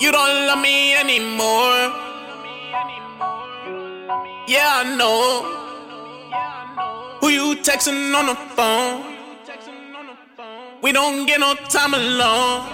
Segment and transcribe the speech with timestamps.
[0.00, 1.92] You don't love me anymore.
[4.46, 5.42] Yeah, I know.
[7.20, 9.02] Who you texting on the phone?
[10.82, 12.66] We don't get no time alone.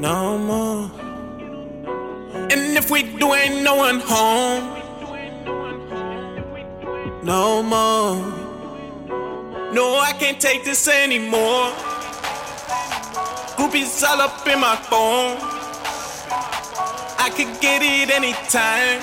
[0.00, 0.90] No more.
[2.50, 4.64] And if we do, ain't no one home.
[7.22, 8.16] No more.
[9.72, 11.72] No, I can't take this anymore.
[13.74, 15.36] Groupies all up in my phone.
[17.18, 19.02] I could get it anytime.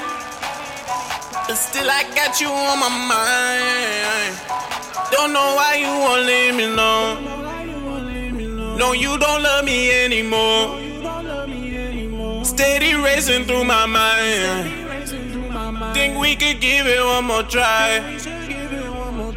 [1.45, 4.37] But still, I got you on my mind.
[5.11, 7.25] Don't know why you won't leave me alone.
[8.77, 10.79] No, you don't love me anymore.
[12.45, 14.71] Steady racing through my mind.
[15.93, 17.99] Think we could give it one more try.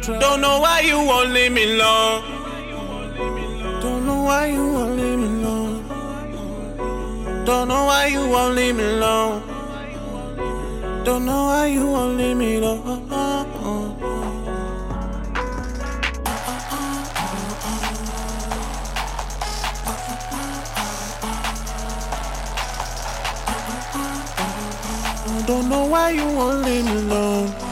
[0.01, 2.23] Don't know why you won't leave me alone.
[3.81, 4.74] Don't know why you
[7.45, 9.43] Don't know why you won't leave me alone.
[11.03, 12.81] Don't know why you won't leave me alone.
[25.45, 27.64] Don't know why you won't leave me alone.